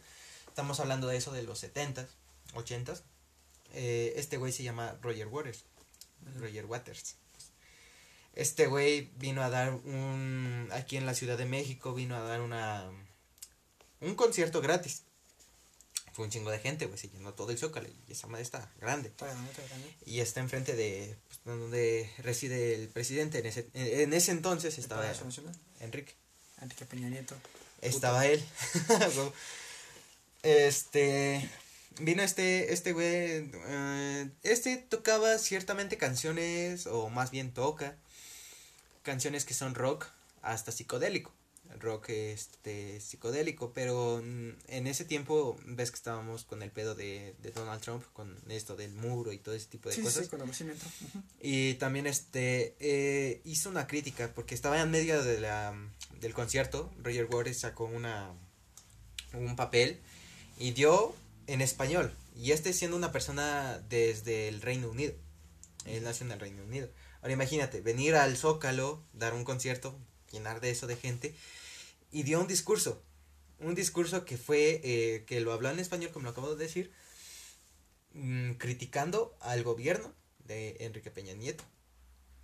Estamos 0.47 0.79
hablando 0.79 1.07
de 1.07 1.17
eso 1.17 1.31
de 1.31 1.43
los 1.43 1.63
70s, 1.63 2.07
80s. 2.53 3.01
Eh, 3.73 4.13
este 4.17 4.37
güey 4.37 4.51
se 4.51 4.63
llama 4.63 4.97
Roger 5.01 5.27
Waters. 5.27 5.65
Roger 6.39 6.65
Waters. 6.65 7.15
Este 8.35 8.67
güey 8.67 9.11
vino 9.17 9.43
a 9.43 9.49
dar 9.49 9.73
un 9.73 10.69
aquí 10.71 10.97
en 10.97 11.05
la 11.05 11.13
Ciudad 11.13 11.37
de 11.37 11.45
México 11.45 11.93
vino 11.93 12.15
a 12.15 12.21
dar 12.21 12.41
una 12.41 12.89
un 13.99 14.15
concierto 14.15 14.61
gratis. 14.61 15.02
Fue 16.13 16.25
un 16.25 16.31
chingo 16.31 16.51
de 16.51 16.59
gente, 16.59 16.85
güey, 16.85 16.97
se 16.97 17.09
llenó 17.09 17.33
todo 17.33 17.49
el 17.49 17.57
Zócalo 17.57 17.89
y 18.07 18.11
esa 18.11 18.27
madre 18.27 18.43
está 18.43 18.71
grande. 18.79 19.11
Y 20.05 20.19
está 20.19 20.41
enfrente 20.41 20.75
de 20.75 21.17
pues, 21.27 21.39
donde 21.43 22.07
reside 22.19 22.75
el 22.75 22.87
presidente. 22.87 23.39
En 23.39 23.47
ese, 23.47 23.67
en 23.73 24.13
ese 24.13 24.31
entonces 24.31 24.77
estaba 24.77 25.07
Nacional. 25.07 25.55
Enrique. 25.79 26.13
Enrique 26.61 26.85
Peña 26.85 27.09
Nieto. 27.09 27.35
Estaba 27.81 28.27
él. 28.27 28.43
este. 30.43 31.49
Vino 31.99 32.21
este, 32.23 32.73
este 32.73 32.93
güey. 32.93 33.49
eh, 33.67 34.29
este 34.43 34.77
tocaba 34.77 35.39
ciertamente 35.39 35.97
canciones, 35.97 36.85
o 36.85 37.09
más 37.09 37.31
bien 37.31 37.53
toca. 37.53 37.97
Canciones 39.01 39.45
que 39.45 39.55
son 39.55 39.73
rock 39.73 40.05
hasta 40.43 40.71
psicodélico. 40.71 41.33
Rock 41.79 42.09
este 42.09 42.99
psicodélico. 42.99 43.73
Pero 43.73 44.21
mm, 44.23 44.49
en 44.67 44.87
ese 44.87 45.05
tiempo 45.05 45.57
ves 45.65 45.91
que 45.91 45.95
estábamos 45.95 46.43
con 46.45 46.61
el 46.63 46.71
pedo 46.71 46.95
de, 46.95 47.35
de 47.41 47.51
Donald 47.51 47.81
Trump, 47.81 48.03
con 48.13 48.37
esto 48.49 48.75
del 48.75 48.93
muro 48.93 49.31
y 49.33 49.37
todo 49.37 49.55
ese 49.55 49.67
tipo 49.67 49.89
de 49.89 49.95
Sí, 49.95 50.01
cosas. 50.01 50.29
sí. 50.55 50.65
Y 51.41 51.73
también 51.75 52.07
este 52.07 52.75
eh, 52.79 53.41
hizo 53.45 53.69
una 53.69 53.87
crítica 53.87 54.31
porque 54.33 54.55
estaba 54.55 54.79
en 54.81 54.91
medio 54.91 55.23
de 55.23 55.39
la, 55.39 55.73
del 56.19 56.33
concierto. 56.33 56.91
Roger 57.01 57.25
Waters 57.25 57.59
sacó 57.59 57.85
una 57.85 58.31
un 59.33 59.55
papel 59.55 59.99
y 60.59 60.71
dio 60.71 61.15
en 61.47 61.61
español. 61.61 62.13
Y 62.35 62.51
este 62.51 62.73
siendo 62.73 62.97
una 62.97 63.11
persona 63.11 63.79
desde 63.89 64.47
el 64.47 64.61
Reino 64.61 64.89
Unido. 64.89 65.13
Él 65.85 66.03
nació 66.03 66.25
en 66.25 66.31
el 66.31 66.39
Reino 66.39 66.63
Unido. 66.63 66.89
Ahora 67.21 67.33
imagínate, 67.33 67.81
venir 67.81 68.15
al 68.15 68.37
Zócalo, 68.37 69.01
dar 69.13 69.33
un 69.33 69.43
concierto, 69.43 69.97
llenar 70.33 70.59
de 70.59 70.71
eso 70.71 70.87
de 70.87 70.97
gente. 70.97 71.33
Y 72.11 72.23
dio 72.23 72.41
un 72.41 72.47
discurso. 72.47 73.01
Un 73.59 73.75
discurso 73.75 74.25
que 74.25 74.37
fue, 74.37 74.81
eh, 74.83 75.23
que 75.25 75.39
lo 75.39 75.53
habló 75.53 75.69
en 75.69 75.79
español, 75.79 76.11
como 76.11 76.25
lo 76.25 76.31
acabo 76.31 76.53
de 76.53 76.63
decir, 76.65 76.91
mm, 78.13 78.53
criticando 78.53 79.37
al 79.39 79.63
gobierno 79.63 80.13
de 80.45 80.75
Enrique 80.81 81.11
Peña 81.11 81.33
Nieto. 81.33 81.63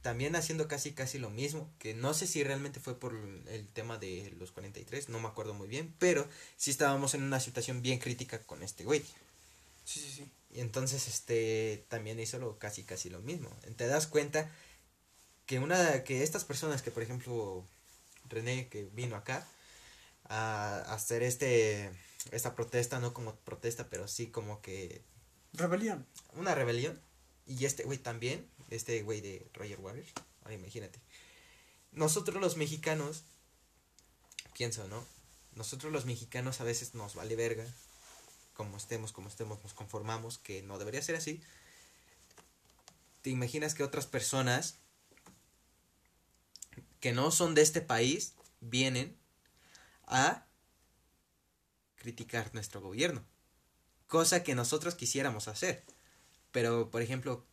También 0.02 0.38
haciendo 0.38 0.70
casi 0.70 0.94
casi 0.94 1.20
lo 1.20 1.30
mismo, 1.30 1.70
que 1.78 1.94
no 1.94 2.14
sé 2.14 2.26
si 2.26 2.42
realmente 2.42 2.80
fue 2.80 2.98
por 2.98 3.14
el 3.50 3.68
tema 3.68 3.98
de 3.98 4.34
los 4.40 4.52
43, 4.54 5.10
no 5.10 5.20
me 5.20 5.28
acuerdo 5.28 5.54
muy 5.54 5.68
bien, 5.68 5.94
pero 6.00 6.26
sí 6.56 6.72
estábamos 6.72 7.16
en 7.16 7.24
una 7.24 7.42
situación 7.42 7.82
bien 7.82 8.00
crítica 8.00 8.40
con 8.44 8.64
este 8.64 8.86
güey. 8.86 9.04
Sí, 9.84 10.00
sí, 10.00 10.10
sí. 10.10 10.32
Y 10.52 10.62
entonces 10.62 11.08
este 11.08 11.86
también 11.90 12.20
hizo 12.20 12.40
lo 12.40 12.58
casi 12.58 12.84
casi 12.84 13.10
lo 13.10 13.20
mismo. 13.20 13.50
Te 13.76 13.88
das 13.88 14.08
cuenta 14.08 14.50
que 15.46 15.60
una 15.60 16.04
que 16.04 16.24
estas 16.24 16.46
personas 16.46 16.82
que 16.82 16.92
por 16.92 17.04
ejemplo 17.04 17.66
René 18.30 18.70
que 18.70 18.86
vino 18.94 19.16
acá 19.16 19.48
a, 20.26 20.82
hacer 20.94 21.24
este 21.24 21.92
esta 22.32 22.56
protesta 22.56 23.00
no 23.00 23.14
como 23.14 23.36
protesta, 23.36 23.90
pero 23.90 24.08
sí 24.08 24.28
como 24.28 24.62
que 24.62 25.04
Rebelión. 25.54 26.06
una 26.34 26.56
rebelión. 26.56 27.00
Y 27.46 27.66
este 27.66 27.84
güey 27.84 27.98
también, 27.98 28.48
este 28.70 29.02
güey 29.02 29.22
de 29.22 29.50
Roger 29.54 29.80
Waters. 29.80 30.12
Ahora 30.44 30.54
imagínate. 30.54 31.00
Nosotros 31.92 32.40
los 32.40 32.58
mexicanos, 32.58 33.24
pienso, 34.54 34.88
¿no? 34.88 35.04
Nosotros 35.56 35.92
los 35.92 36.06
mexicanos 36.06 36.62
a 36.62 36.64
veces 36.64 36.94
nos 36.94 37.16
vale 37.16 37.36
verga. 37.36 37.66
Como 38.54 38.78
estemos, 38.78 39.12
como 39.12 39.30
estemos, 39.30 39.64
nos 39.64 39.74
conformamos, 39.74 40.38
que 40.38 40.62
no 40.62 40.78
debería 40.78 41.02
ser 41.02 41.16
así. 41.16 41.42
¿Te 43.24 43.32
imaginas 43.32 43.74
que 43.74 43.84
otras 43.84 44.06
personas 44.06 44.76
que 47.00 47.14
no 47.14 47.32
son 47.32 47.56
de 47.56 47.62
este 47.62 47.82
país 47.82 48.34
vienen 48.62 49.18
a 50.06 50.46
criticar 51.96 52.54
nuestro 52.54 52.82
gobierno? 52.82 53.24
Cosa 54.08 54.44
que 54.44 54.56
nosotros 54.56 54.96
quisiéramos 54.96 55.48
hacer. 55.48 55.84
Pero, 56.52 56.90
por 56.90 57.02
ejemplo, 57.02 57.46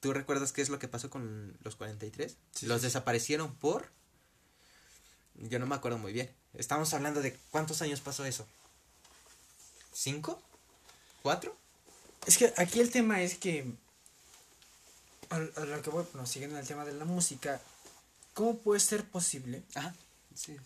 ¿tú 0.00 0.12
recuerdas 0.12 0.52
qué 0.52 0.62
es 0.62 0.68
lo 0.68 0.78
que 0.78 0.88
pasó 0.88 1.10
con 1.10 1.56
los 1.62 1.76
43? 1.76 2.36
Sí, 2.52 2.66
los 2.66 2.80
sí, 2.80 2.86
desaparecieron 2.86 3.54
por... 3.56 3.90
Yo 5.34 5.58
no 5.58 5.66
me 5.66 5.74
acuerdo 5.74 5.98
muy 5.98 6.12
bien. 6.12 6.32
Estamos 6.54 6.94
hablando 6.94 7.20
de 7.20 7.36
cuántos 7.50 7.82
años 7.82 8.00
pasó 8.00 8.24
eso. 8.24 8.46
¿Cinco? 9.92 10.40
¿Cuatro? 11.22 11.56
Es 12.26 12.38
que 12.38 12.52
aquí 12.56 12.80
el 12.80 12.90
tema 12.90 13.22
es 13.22 13.36
que. 13.36 13.66
A, 15.30 15.36
a 15.36 15.64
lo 15.64 15.82
que 15.82 15.90
voy, 15.90 16.04
bueno, 16.12 16.26
siguiendo 16.26 16.58
el 16.58 16.66
tema 16.66 16.84
de 16.84 16.92
la 16.92 17.04
música, 17.04 17.60
¿cómo 18.34 18.58
puede 18.58 18.80
ser 18.80 19.08
posible 19.08 19.62
Ajá. 19.74 19.94
Sí. 20.34 20.56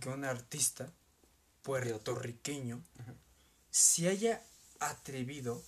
que 0.00 0.08
un 0.08 0.24
artista 0.24 0.90
puertorriqueño 1.62 2.82
Ajá. 3.00 3.14
se 3.70 4.08
haya 4.08 4.42
atrevido 4.80 5.62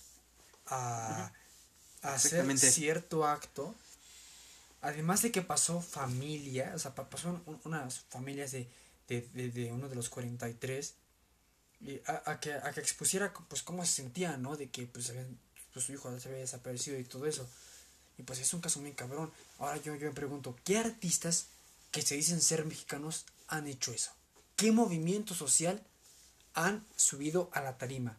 a, 0.67 1.31
a 2.01 2.13
hacer 2.13 2.57
cierto 2.59 3.25
acto? 3.27 3.75
Además 4.81 5.21
de 5.21 5.31
que 5.31 5.43
pasó 5.43 5.79
familia, 5.79 6.71
o 6.75 6.79
sea, 6.79 6.95
pa- 6.95 7.07
pasó 7.09 7.29
un- 7.45 7.61
unas 7.65 7.99
familias 8.09 8.51
de, 8.51 8.67
de, 9.07 9.21
de, 9.33 9.51
de 9.51 9.71
uno 9.71 9.87
de 9.87 9.95
los 9.95 10.09
43 10.09 10.95
y 11.81 11.99
a, 12.07 12.31
a 12.31 12.39
que, 12.39 12.53
a 12.53 12.71
que 12.73 12.79
expusiera 12.79 13.31
pues 13.47 13.61
cómo 13.61 13.85
se 13.85 13.91
sentía, 13.93 14.37
¿no? 14.37 14.57
De 14.57 14.69
que 14.71 14.87
pues, 14.87 15.13
pues 15.73 15.85
su 15.85 15.93
hijo 15.93 16.19
se 16.19 16.29
había 16.29 16.39
desaparecido 16.41 16.97
y 16.97 17.03
todo 17.03 17.27
eso. 17.27 17.47
Y 18.17 18.23
pues 18.23 18.39
es 18.39 18.53
un 18.53 18.61
caso 18.61 18.79
muy 18.79 18.93
cabrón. 18.93 19.31
Ahora 19.59 19.77
yo, 19.77 19.95
yo 19.95 20.07
me 20.07 20.13
pregunto, 20.13 20.55
¿qué 20.63 20.77
artistas 20.77 21.47
que 21.91 22.01
se 22.01 22.15
dicen 22.15 22.41
ser 22.41 22.65
mexicanos 22.65 23.25
han 23.47 23.67
hecho 23.67 23.91
eso? 23.93 24.11
¿Qué 24.55 24.71
movimiento 24.71 25.33
social 25.33 25.81
han 26.53 26.85
subido 26.95 27.49
a 27.53 27.61
la 27.61 27.77
tarima? 27.77 28.17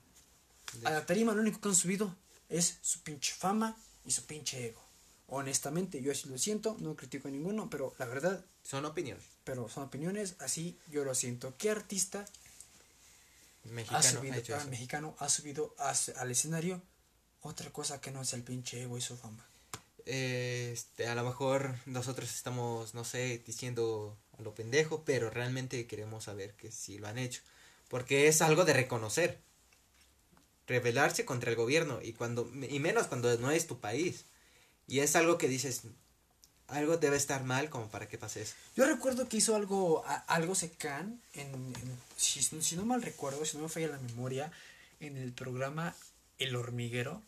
A 0.85 0.91
la 0.91 1.07
tarima 1.07 1.35
lo 1.35 1.41
único 1.43 1.61
que 1.61 1.69
han 1.69 1.75
subido 1.75 2.15
es 2.49 2.79
su 2.83 3.01
pinche 3.03 3.33
fama 3.35 3.77
y 4.05 4.11
su 4.11 4.25
pinche 4.25 4.67
ego. 4.69 4.83
Honestamente, 5.29 6.03
yo 6.03 6.13
así 6.13 6.29
lo 6.29 6.37
siento, 6.39 6.77
no 6.81 6.95
critico 6.97 7.29
a 7.29 7.31
ninguno, 7.31 7.71
pero 7.71 7.95
la 7.99 8.07
verdad, 8.07 8.45
Son 8.65 8.85
opiniones. 8.85 9.25
pero 9.45 9.69
son 9.69 9.85
opiniones, 9.85 10.35
así 10.41 10.79
yo 10.89 11.05
lo 11.05 11.15
siento. 11.15 11.55
¿Qué 11.57 11.71
artista 11.71 12.27
Mexicano 13.65 13.99
ha 13.99 14.03
subido, 14.03 14.35
ha 14.35 14.39
hecho 14.39 14.55
ah, 14.55 14.59
eso. 14.59 14.69
mexicano 14.69 15.17
ha 15.21 15.29
subido 15.29 15.75
a- 15.79 15.95
al 16.17 16.31
escenario 16.31 16.83
otra 17.43 17.71
cosa 17.73 18.01
que 18.01 18.11
no 18.11 18.25
sea 18.25 18.37
el 18.39 18.43
pinche 18.45 18.83
ego 18.83 18.99
y 18.99 19.01
su 19.01 19.17
fama? 19.17 19.47
Este, 20.07 21.07
a 21.07 21.15
lo 21.15 21.25
mejor 21.25 21.75
nosotros 21.87 22.33
estamos, 22.35 22.95
no 22.95 23.05
sé, 23.05 23.43
diciendo 23.47 24.17
a 24.39 24.43
lo 24.43 24.55
pendejo, 24.55 25.03
pero 25.05 25.31
realmente 25.31 25.87
queremos 25.87 26.25
saber 26.25 26.55
que 26.55 26.71
sí 26.73 26.99
lo 26.99 27.09
han 27.09 27.19
hecho. 27.19 27.43
Porque 27.89 28.27
es 28.29 28.43
algo 28.43 28.65
de 28.65 28.73
reconocer. 28.73 29.39
Rebelarse 30.67 31.25
contra 31.25 31.51
el 31.51 31.57
gobierno 31.57 32.01
y 32.03 32.13
cuando 32.13 32.49
y 32.69 32.79
menos 32.79 33.09
cuando 33.09 33.37
no 33.39 33.51
es 33.51 33.67
tu 33.67 33.79
país. 33.81 34.25
Y 34.87 35.01
es 35.01 35.17
algo 35.17 35.37
que 35.37 35.49
dices, 35.49 35.83
algo 36.69 36.97
debe 36.97 37.17
estar 37.17 37.45
mal 37.45 37.69
como 37.69 37.89
para 37.89 38.09
que 38.09 38.17
pase 38.17 38.43
eso. 38.43 38.55
Yo 38.77 38.87
recuerdo 38.87 39.29
que 39.29 39.37
hizo 39.39 39.55
algo, 39.57 40.05
a- 40.07 40.25
algo 40.29 40.55
secan, 40.55 41.21
en, 41.35 41.49
en- 41.55 41.99
si, 42.17 42.43
si 42.43 42.77
no 42.77 42.85
mal 42.85 43.03
recuerdo, 43.03 43.45
si 43.45 43.57
no 43.57 43.65
me 43.65 43.69
falla 43.69 43.89
la 43.89 43.99
memoria, 43.99 44.51
en 45.01 45.17
el 45.17 45.33
programa 45.33 45.95
El 46.39 46.55
Hormiguero. 46.57 47.21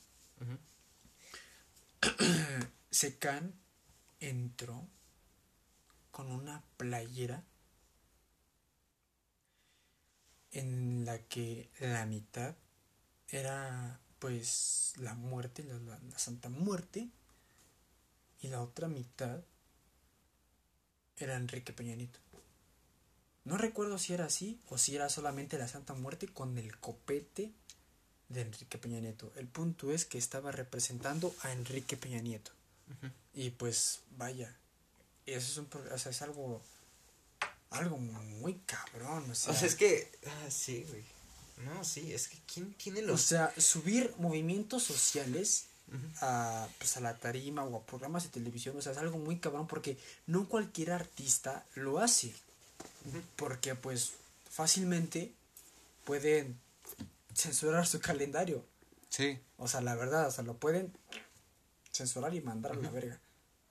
Secan 2.90 3.54
entró 4.20 4.86
con 6.10 6.30
una 6.30 6.62
playera 6.76 7.44
en 10.52 11.04
la 11.04 11.18
que 11.18 11.70
la 11.80 12.06
mitad 12.06 12.54
era 13.28 14.00
pues 14.18 14.94
la 14.98 15.14
muerte, 15.14 15.64
la, 15.64 15.78
la- 15.78 16.18
Santa 16.18 16.48
Muerte, 16.48 17.08
y 18.40 18.48
la 18.48 18.62
otra 18.62 18.88
mitad 18.88 19.42
era 21.16 21.36
Enrique 21.36 21.72
Peña 21.72 21.94
Nieto. 21.96 22.20
No 23.44 23.58
recuerdo 23.58 23.98
si 23.98 24.14
era 24.14 24.26
así 24.26 24.60
o 24.68 24.78
si 24.78 24.94
era 24.96 25.08
solamente 25.08 25.58
la 25.58 25.68
Santa 25.68 25.94
Muerte 25.94 26.28
con 26.28 26.56
el 26.56 26.78
copete 26.78 27.52
de 28.28 28.42
Enrique 28.42 28.78
Peña 28.78 29.00
Nieto. 29.00 29.32
El 29.36 29.46
punto 29.46 29.92
es 29.92 30.04
que 30.04 30.18
estaba 30.18 30.52
representando 30.52 31.34
a 31.42 31.52
Enrique 31.52 31.96
Peña 31.96 32.20
Nieto. 32.20 32.50
Y 33.34 33.50
pues 33.50 34.00
vaya, 34.16 34.54
eso 35.26 35.50
es, 35.50 35.56
un, 35.58 35.68
o 35.92 35.98
sea, 35.98 36.10
es 36.10 36.22
algo 36.22 36.62
algo 37.70 37.98
muy 37.98 38.54
cabrón, 38.66 39.30
o 39.30 39.34
sea, 39.34 39.52
O 39.52 39.56
sea, 39.56 39.66
es 39.66 39.74
que 39.74 40.10
ah, 40.26 40.50
sí, 40.50 40.86
güey. 40.88 41.02
No, 41.64 41.84
sí, 41.84 42.12
es 42.12 42.28
que 42.28 42.38
quién 42.52 42.74
tiene 42.74 43.00
o 43.00 43.06
los 43.06 43.22
sea, 43.22 43.52
subir 43.56 44.12
movimientos 44.18 44.82
sociales 44.82 45.66
a, 46.20 46.68
pues, 46.78 46.96
a 46.96 47.00
la 47.00 47.16
tarima 47.18 47.64
o 47.64 47.76
a 47.76 47.82
programas 47.86 48.24
de 48.24 48.30
televisión, 48.30 48.76
o 48.76 48.82
sea, 48.82 48.92
es 48.92 48.98
algo 48.98 49.18
muy 49.18 49.38
cabrón 49.38 49.66
porque 49.66 49.96
no 50.26 50.48
cualquier 50.48 50.92
artista 50.92 51.64
lo 51.74 51.98
hace. 51.98 52.32
Porque 53.36 53.74
pues 53.74 54.12
fácilmente 54.50 55.32
pueden 56.04 56.58
censurar 57.34 57.86
su 57.86 58.00
calendario. 58.00 58.64
Sí. 59.08 59.38
O 59.58 59.68
sea, 59.68 59.80
la 59.80 59.94
verdad, 59.94 60.26
o 60.28 60.30
sea, 60.30 60.44
lo 60.44 60.56
pueden 60.58 60.92
censurar 61.92 62.34
y 62.34 62.40
mandar 62.40 62.72
a 62.72 62.76
la 62.76 62.90
verga. 62.90 63.20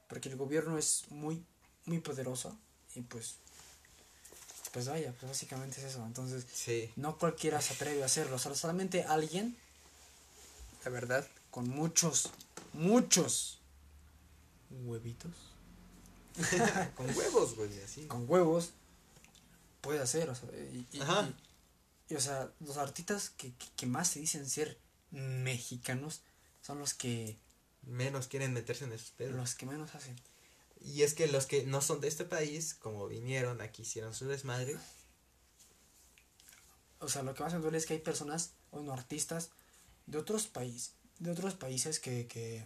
Porque 0.07 0.29
el 0.29 0.37
gobierno 0.37 0.77
es 0.77 1.05
muy, 1.09 1.43
muy 1.85 1.99
poderoso 1.99 2.57
y 2.95 3.01
pues 3.01 3.35
pues 4.71 4.87
vaya, 4.87 5.11
pues 5.19 5.29
básicamente 5.31 5.79
es 5.79 5.85
eso. 5.85 6.03
Entonces, 6.03 6.45
Sí. 6.51 6.91
no 6.95 7.19
cualquiera 7.19 7.61
se 7.61 7.75
atreve 7.75 8.01
a 8.01 8.07
hacerlo, 8.07 8.39
solo 8.39 8.55
solamente 8.55 9.03
alguien, 9.03 9.55
la 10.83 10.89
verdad, 10.89 11.27
con 11.51 11.69
muchos, 11.69 12.31
muchos 12.73 13.59
huevitos, 14.71 15.31
Con 16.97 17.15
huevos, 17.15 17.55
güey, 17.55 17.69
así. 17.83 18.07
con 18.07 18.25
huevos, 18.27 18.71
puede 19.81 19.99
hacer, 19.99 20.31
o 20.31 20.33
sea, 20.35 20.49
y, 20.57 20.87
y- 20.91 21.01
Ajá. 21.01 21.29
y- 21.29 21.35
y, 22.13 22.15
o 22.15 22.19
sea, 22.21 22.51
los 22.59 22.77
artistas 22.77 23.29
que, 23.31 23.53
que, 23.53 23.65
que 23.75 23.85
más 23.87 24.07
se 24.07 24.19
dicen 24.19 24.47
ser 24.49 24.77
mexicanos 25.11 26.21
son 26.61 26.79
los 26.79 26.93
que, 26.93 27.37
Menos 27.85 28.27
quieren 28.27 28.53
meterse 28.53 28.85
en 28.85 28.93
esos 28.93 29.11
pedos. 29.11 29.35
los 29.35 29.55
que 29.55 29.65
menos 29.65 29.93
hacen. 29.95 30.15
Y 30.79 31.01
es 31.03 31.13
que 31.13 31.27
los 31.27 31.45
que 31.45 31.63
no 31.65 31.81
son 31.81 31.99
de 32.01 32.07
este 32.07 32.23
país, 32.25 32.73
como 32.75 33.07
vinieron, 33.07 33.61
aquí 33.61 33.81
hicieron 33.81 34.13
su 34.13 34.25
desmadre. 34.27 34.77
O 36.99 37.09
sea, 37.09 37.23
lo 37.23 37.33
que 37.33 37.43
más 37.43 37.53
me 37.53 37.59
duele 37.59 37.77
es 37.77 37.85
que 37.85 37.93
hay 37.93 37.99
personas, 37.99 38.53
o 38.71 38.81
no 38.81 38.93
artistas, 38.93 39.49
de 40.05 40.17
otros 40.17 40.47
países, 40.47 40.93
de 41.19 41.31
otros 41.31 41.55
países 41.55 41.99
que, 41.99 42.27
que 42.27 42.63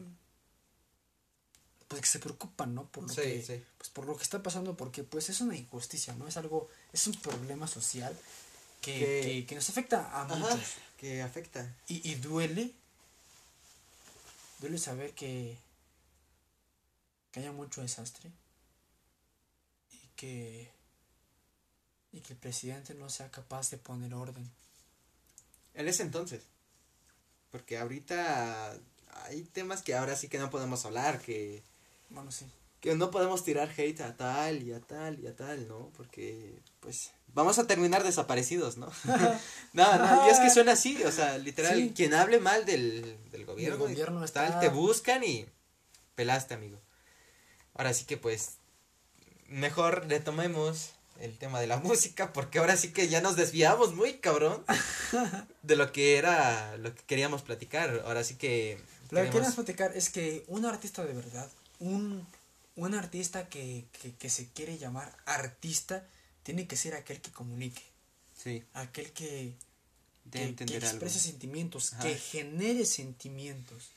pues 1.88 2.01
que 2.01 2.08
se 2.08 2.20
preocupan, 2.20 2.75
¿no? 2.75 2.89
Por 2.92 3.04
lo 3.04 3.10
Sí, 3.10 3.22
que, 3.22 3.44
sí. 3.44 3.63
pues 3.77 3.89
por 3.89 4.06
lo 4.06 4.16
que 4.18 4.24
está 4.24 4.44
pasando, 4.44 4.75
porque 4.75 5.04
pues 5.04 5.30
es 5.30 5.42
una 5.42 5.56
injusticia, 5.56 6.13
¿no? 6.16 6.27
Es 6.27 6.38
algo, 6.38 6.70
es 6.94 7.08
un 7.08 7.16
problema 7.16 7.68
social 7.68 8.16
que, 8.82 8.94
Que- 9.00 9.22
que, 9.24 9.46
que 9.48 9.56
nos 9.56 9.70
afecta 9.70 10.10
a 10.12 10.24
Ajá, 10.24 10.36
muchos. 10.36 10.60
que 10.98 11.22
afecta. 11.22 11.76
Y, 11.88 12.10
y 12.10 12.16
duele, 12.16 12.72
duele 14.60 14.78
saber 14.78 15.12
que, 15.14 15.58
que 17.32 17.40
haya 17.42 17.52
mucho 17.52 17.82
desastre 17.82 18.30
y 19.92 20.00
que, 20.16 20.70
y 22.12 22.20
que 22.22 22.34
el 22.34 22.40
presidente 22.40 22.94
no 22.94 23.10
sea 23.10 23.30
capaz 23.32 23.70
de 23.72 23.78
poner 23.78 24.14
orden. 24.14 24.50
En 25.74 25.88
ese 25.88 26.04
entonces. 26.04 26.42
Porque 27.52 27.78
ahorita 27.78 28.78
hay 29.24 29.44
temas 29.44 29.82
que 29.82 29.96
ahora 29.96 30.16
sí 30.16 30.28
que 30.28 30.38
no 30.40 30.50
podemos 30.50 30.84
hablar, 30.86 31.22
que, 31.22 31.62
Bueno, 32.10 32.32
sí. 32.32 32.46
Que 32.91 32.96
no 32.96 33.12
podemos 33.12 33.44
tirar 33.44 33.70
hate 33.77 34.01
a 34.01 34.15
tal 34.15 34.63
y 34.63 34.72
a 34.74 34.79
tal 34.79 35.20
y 35.20 35.27
a 35.27 35.36
tal, 35.36 35.67
¿no? 35.67 35.91
Porque, 35.98 36.53
pues, 36.79 37.12
vamos 37.34 37.60
a 37.60 37.67
terminar 37.67 38.03
desaparecidos, 38.03 38.77
¿no? 38.77 38.89
no, 39.74 39.98
no, 39.98 40.27
y 40.27 40.29
es 40.32 40.39
que 40.39 40.50
suena 40.50 40.72
así, 40.74 41.03
o 41.03 41.12
sea, 41.12 41.38
literal, 41.38 41.75
Sí. 41.75 41.94
quien 41.96 42.13
hable 42.13 42.39
mal 42.39 42.65
del, 42.65 43.17
del 43.32 43.46
gobierno, 43.46 43.77
Del 43.86 43.94
gobierno 43.96 44.25
tal, 44.27 44.60
te 44.60 44.70
buscan 44.70 45.24
y 45.24 45.46
pelaste, 46.15 46.53
amigo. 46.53 46.79
Ahora 47.74 47.94
sí 47.94 48.06
que, 48.06 48.17
pues, 48.17 48.53
mejor 49.50 50.08
retomemos 50.08 50.91
el 51.20 51.38
tema 51.38 51.60
de 51.60 51.67
la 51.67 51.77
música, 51.89 52.32
porque 52.34 52.60
ahora 52.60 52.77
sí 52.77 52.91
que 52.94 53.08
ya 53.08 53.22
nos 53.22 53.36
desviamos 53.36 53.94
muy 53.96 54.13
cabrón 54.20 54.63
de 55.63 55.75
lo 55.75 55.91
que 55.91 56.17
era, 56.17 56.77
lo 56.77 56.94
que 56.96 57.03
queríamos 57.03 57.41
platicar. 57.41 58.03
Ahora 58.06 58.24
sí 58.24 58.36
que... 58.36 58.77
Lo 59.10 59.22
que 59.22 59.29
queremos- 59.29 59.32
queremos 59.32 59.56
platicar 59.56 59.91
es 59.96 60.10
que 60.10 60.44
un 60.48 60.65
artista 60.65 61.06
de 61.06 61.13
verdad, 61.13 61.50
un, 61.79 62.27
un 62.78 62.94
artista 62.96 63.50
que, 63.50 63.86
que, 64.02 64.16
que 64.16 64.30
se 64.30 64.48
quiere 64.54 64.78
llamar 64.78 65.16
artista, 65.26 66.08
tiene 66.44 66.66
que 66.68 66.78
ser 66.78 66.96
aquel 66.96 67.20
que 67.22 67.32
comunique, 67.32 67.84
Sí, 68.42 68.64
aquel 68.74 69.12
que, 69.12 69.56
de 70.26 70.56
que, 70.56 70.78
exprese 70.78 71.20
sentimientos, 71.20 71.94
Ajá. 71.94 72.04
que 72.04 72.16
genere 72.18 72.86
sentimientos, 72.86 73.90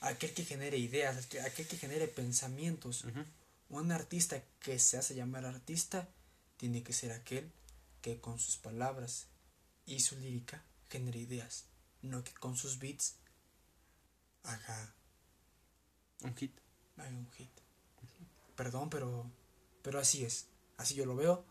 aquel 0.00 0.34
que 0.34 0.44
genere 0.44 0.76
ideas, 0.76 1.16
aquel- 1.24 1.44
aquel 1.46 1.66
que 1.66 1.76
genere 1.78 2.08
pensamientos. 2.08 3.04
Un 3.70 3.92
artista 3.92 4.42
que 4.60 4.78
se 4.78 4.98
hace 4.98 5.14
llamar 5.14 5.44
artista 5.46 6.08
tiene 6.56 6.82
que 6.82 6.92
ser 6.92 7.12
aquel 7.12 7.50
que 8.02 8.20
con 8.20 8.38
sus 8.40 8.56
palabras 8.56 9.26
y 9.86 10.00
su 10.00 10.16
lírica 10.18 10.62
genere 10.90 11.18
ideas, 11.20 11.64
no 12.02 12.24
que 12.24 12.32
con 12.34 12.56
sus 12.56 12.78
beats 12.78 13.14
haga 14.42 14.94
Un 16.22 16.34
hit. 16.36 16.52
Haga 16.96 17.08
un 17.10 17.30
hit. 17.32 17.50
Perdón, 18.58 18.90
pero, 18.90 19.24
pero 19.82 20.00
así 20.00 20.24
es. 20.24 20.46
Así 20.78 20.96
yo 20.96 21.06
lo 21.06 21.14
veo. 21.14 21.44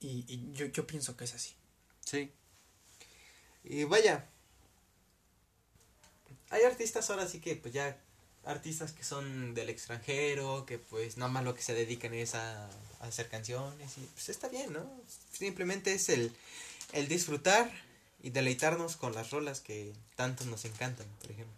Y, 0.00 0.52
yo, 0.52 0.64
yo 0.66 0.86
pienso 0.86 1.18
que 1.18 1.24
es 1.24 1.34
así. 1.34 1.52
Sí. 2.00 2.32
Y 3.62 3.84
vaya. 3.84 4.26
Hay 6.48 6.62
artistas 6.62 7.10
ahora 7.10 7.28
sí 7.28 7.40
que 7.40 7.56
pues 7.56 7.74
ya 7.74 7.98
artistas 8.46 8.92
que 8.92 9.04
son 9.04 9.52
del 9.52 9.68
extranjero, 9.68 10.64
que 10.64 10.78
pues 10.78 11.18
nada 11.18 11.30
más 11.30 11.44
lo 11.44 11.54
que 11.54 11.60
se 11.60 11.74
dedican 11.74 12.14
es 12.14 12.34
a, 12.34 12.64
a 12.64 12.70
hacer 13.00 13.28
canciones 13.28 13.98
y 13.98 14.00
pues 14.14 14.30
está 14.30 14.48
bien, 14.48 14.72
¿no? 14.72 14.90
Simplemente 15.30 15.92
es 15.92 16.08
el, 16.08 16.32
el 16.92 17.06
disfrutar 17.06 17.70
y 18.22 18.30
deleitarnos 18.30 18.96
con 18.96 19.14
las 19.14 19.30
rolas 19.30 19.60
que 19.60 19.92
tanto 20.16 20.46
nos 20.46 20.64
encantan, 20.64 21.06
por 21.20 21.32
ejemplo. 21.32 21.54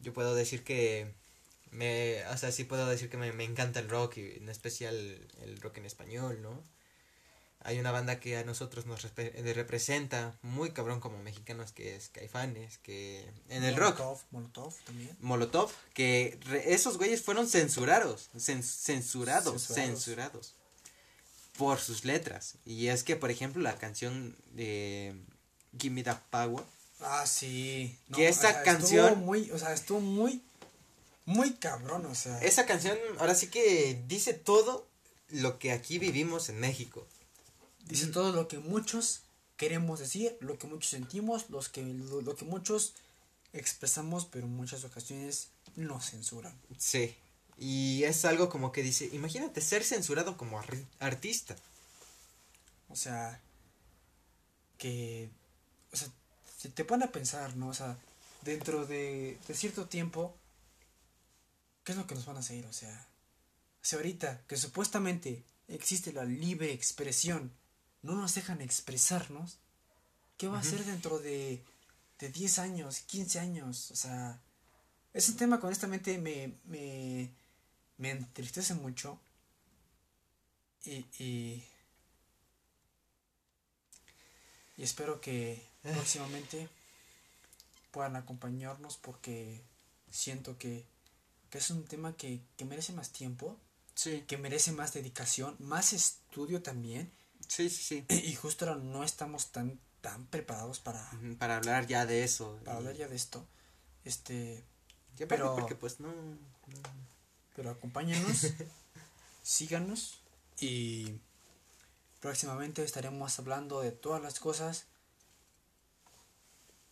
Yo 0.00 0.14
puedo 0.14 0.34
decir 0.34 0.64
que 0.64 1.12
me, 1.70 2.24
o 2.26 2.36
sea, 2.36 2.52
sí 2.52 2.64
puedo 2.64 2.86
decir 2.86 3.08
que 3.10 3.16
me, 3.16 3.32
me 3.32 3.44
encanta 3.44 3.80
el 3.80 3.88
rock 3.88 4.16
y 4.18 4.36
en 4.36 4.48
especial 4.48 4.94
el 5.42 5.60
rock 5.60 5.78
en 5.78 5.86
español, 5.86 6.40
¿no? 6.42 6.62
Hay 7.60 7.80
una 7.80 7.90
banda 7.90 8.20
que 8.20 8.36
a 8.36 8.44
nosotros 8.44 8.86
nos 8.86 9.04
eh, 9.16 9.52
representa 9.54 10.38
muy 10.42 10.70
cabrón 10.70 11.00
como 11.00 11.18
mexicanos 11.22 11.72
que 11.72 11.96
es 11.96 12.08
Caifanes, 12.08 12.78
que 12.78 13.28
en 13.48 13.64
el 13.64 13.74
rock 13.76 13.98
Molotov, 13.98 14.20
Molotov 14.30 14.74
también. 14.86 15.16
Molotov, 15.20 15.70
que 15.92 16.38
re- 16.46 16.72
esos 16.72 16.98
güeyes 16.98 17.20
fueron 17.20 17.48
censurados, 17.48 18.30
cen- 18.36 18.62
censurados, 18.62 19.62
Censurados. 19.62 19.74
censurados 19.74 20.54
por 21.56 21.80
sus 21.80 22.04
letras. 22.04 22.54
Y 22.64 22.86
es 22.86 23.02
que, 23.02 23.16
por 23.16 23.32
ejemplo, 23.32 23.60
la 23.60 23.76
canción 23.76 24.36
de 24.52 25.20
Give 25.78 25.94
Me 25.94 26.04
That 26.04 26.20
Power, 26.30 26.64
Ah, 27.00 27.26
sí. 27.26 27.96
Que 28.12 28.26
esa 28.28 28.48
estuvo 28.50 28.64
canción- 28.64 29.18
muy, 29.24 29.50
o 29.52 29.58
sea, 29.58 29.72
estuvo 29.72 30.00
muy, 30.00 30.42
muy 31.28 31.52
cabrón, 31.52 32.06
o 32.06 32.14
sea. 32.14 32.38
esa 32.38 32.64
canción 32.64 32.96
ahora 33.18 33.34
sí 33.34 33.48
que 33.48 34.02
dice 34.08 34.32
todo 34.32 34.88
lo 35.28 35.58
que 35.58 35.72
aquí 35.72 35.98
vivimos 35.98 36.48
en 36.48 36.58
México. 36.58 37.06
Dice 37.84 38.06
todo 38.06 38.32
lo 38.32 38.48
que 38.48 38.58
muchos 38.58 39.20
queremos 39.58 39.98
decir, 40.00 40.38
lo 40.40 40.56
que 40.58 40.66
muchos 40.66 40.88
sentimos, 40.88 41.50
los 41.50 41.68
que, 41.68 41.82
lo, 41.82 42.22
lo 42.22 42.34
que 42.34 42.46
muchos 42.46 42.94
expresamos, 43.52 44.24
pero 44.24 44.46
en 44.46 44.56
muchas 44.56 44.84
ocasiones 44.84 45.48
nos 45.76 46.06
censuran. 46.06 46.58
Sí. 46.78 47.14
Y 47.58 48.04
es 48.04 48.24
algo 48.24 48.48
como 48.48 48.72
que 48.72 48.82
dice, 48.82 49.10
imagínate 49.12 49.60
ser 49.60 49.84
censurado 49.84 50.38
como 50.38 50.58
artista. 50.98 51.56
O 52.88 52.96
sea, 52.96 53.38
que, 54.78 55.28
o 55.92 55.96
sea, 55.96 56.08
si 56.56 56.70
te 56.70 56.86
pone 56.86 57.04
a 57.04 57.12
pensar, 57.12 57.54
¿no? 57.54 57.68
O 57.68 57.74
sea, 57.74 57.98
dentro 58.40 58.86
de, 58.86 59.36
de 59.46 59.54
cierto 59.54 59.84
tiempo, 59.84 60.34
¿qué 61.88 61.92
es 61.92 61.98
lo 61.98 62.06
que 62.06 62.14
nos 62.14 62.26
van 62.26 62.36
a 62.36 62.40
hacer? 62.40 62.66
O 62.66 62.72
sea, 62.74 63.08
si 63.80 63.96
ahorita 63.96 64.42
que 64.46 64.58
supuestamente 64.58 65.42
existe 65.68 66.12
la 66.12 66.24
libre 66.26 66.70
expresión, 66.70 67.50
no 68.02 68.14
nos 68.14 68.34
dejan 68.34 68.60
expresarnos, 68.60 69.56
¿qué 70.36 70.48
va 70.48 70.58
a 70.58 70.62
ser 70.62 70.84
dentro 70.84 71.18
de, 71.18 71.64
de 72.18 72.28
10 72.28 72.58
años, 72.58 72.98
15 73.00 73.40
años? 73.40 73.90
O 73.90 73.96
sea, 73.96 74.38
es 75.14 75.30
un 75.30 75.38
tema 75.38 75.58
que 75.58 75.64
honestamente 75.66 76.18
me, 76.18 76.58
me, 76.66 77.30
me 77.96 78.10
entristece 78.10 78.74
mucho. 78.74 79.18
Y, 80.84 81.06
y, 81.18 81.64
y 84.76 84.82
espero 84.82 85.22
que 85.22 85.66
Ah. 85.84 85.92
próximamente 85.92 86.68
puedan 87.92 88.16
acompañarnos 88.16 88.98
porque 88.98 89.62
siento 90.10 90.58
que, 90.58 90.84
que 91.50 91.58
es 91.58 91.70
un 91.70 91.84
tema 91.84 92.16
que, 92.16 92.40
que 92.56 92.64
merece 92.64 92.92
más 92.92 93.10
tiempo, 93.10 93.56
Sí. 93.94 94.22
que 94.28 94.36
merece 94.38 94.70
más 94.72 94.92
dedicación, 94.92 95.56
más 95.58 95.92
estudio 95.92 96.62
también. 96.62 97.10
Sí, 97.48 97.68
sí, 97.70 98.04
sí. 98.08 98.14
Y 98.14 98.34
justo 98.34 98.66
ahora 98.66 98.80
no 98.80 99.02
estamos 99.02 99.50
tan, 99.50 99.80
tan 100.02 100.26
preparados 100.26 100.78
para, 100.78 101.10
Para 101.38 101.56
hablar 101.56 101.86
ya 101.86 102.06
de 102.06 102.22
eso. 102.22 102.58
para 102.64 102.74
y- 102.74 102.76
hablar 102.78 102.94
ya 102.96 103.08
de 103.08 103.16
esto. 103.16 103.46
Este, 104.04 104.64
y 105.18 105.22
aparte 105.24 105.26
pero- 105.28 105.54
porque 105.56 105.74
pues 105.74 105.98
no, 106.00 106.12
pero 107.56 107.70
acompáñenos, 107.70 108.46
síganos 109.42 110.20
y 110.60 111.18
próximamente 112.20 112.84
estaremos 112.84 113.38
hablando 113.38 113.80
de 113.80 113.90
todas 113.92 114.22
las 114.22 114.38
cosas 114.38 114.84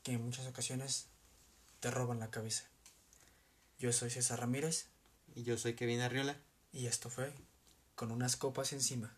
que 0.02 0.12
en 0.12 0.24
muchas 0.24 0.46
ocasiones 0.46 1.06
te 1.80 1.90
roban 1.90 2.18
la 2.20 2.30
cabeza. 2.30 2.64
Yo 3.78 3.92
soy 3.92 4.10
César 4.10 4.40
Ramírez 4.40 4.86
Y 5.34 5.42
yo 5.42 5.58
soy 5.58 5.74
Kevin 5.74 6.00
Arriola. 6.00 6.40
y 6.72 6.86
esto 6.86 7.10
fue 7.10 7.32
con 7.94 8.10
unas 8.10 8.36
copas 8.36 8.72
encima. 8.72 9.16